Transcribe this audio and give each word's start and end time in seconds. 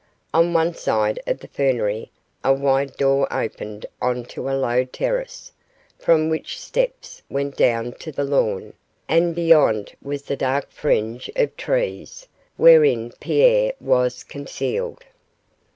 On 0.33 0.51
one 0.53 0.73
side 0.73 1.19
of 1.27 1.41
the 1.41 1.47
fernery 1.47 2.09
a 2.43 2.51
wide 2.53 2.97
door 2.97 3.31
opened 3.31 3.85
on 4.01 4.25
to 4.25 4.49
a 4.49 4.57
low 4.57 4.83
terrace, 4.83 5.51
from 5.99 6.27
whence 6.27 6.53
steps 6.53 7.21
went 7.29 7.55
down 7.55 7.91
to 7.99 8.11
the 8.11 8.23
lawn, 8.23 8.73
and 9.07 9.35
beyond 9.35 9.93
was 10.01 10.23
the 10.23 10.35
dark 10.35 10.71
fringe 10.71 11.29
of 11.35 11.55
trees 11.55 12.27
wherein 12.57 13.11
Pierre 13.19 13.73
was 13.79 14.23
concealed. 14.23 15.03